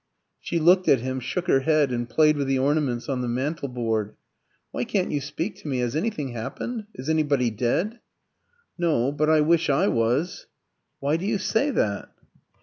She 0.39 0.57
looked 0.57 0.87
at 0.87 1.01
him, 1.01 1.19
shook 1.19 1.45
her 1.45 1.59
head, 1.59 1.91
and 1.91 2.09
played 2.09 2.35
with 2.35 2.47
the 2.47 2.57
ornaments 2.57 3.07
on 3.07 3.21
the 3.21 3.27
mantel 3.27 3.67
board. 3.67 4.15
"Why 4.71 4.83
can't 4.83 5.11
you 5.11 5.21
speak 5.21 5.57
to 5.57 5.67
me? 5.67 5.77
Has 5.77 5.95
anything 5.95 6.29
happened? 6.29 6.85
Is 6.95 7.07
anybody 7.07 7.51
dead?" 7.51 7.99
"No; 8.79 9.11
but 9.11 9.29
I 9.29 9.41
wish 9.41 9.69
I 9.69 9.87
was." 9.89 10.47
"Why 10.99 11.17
do 11.17 11.27
you 11.27 11.37
say 11.37 11.69
that?" 11.69 12.09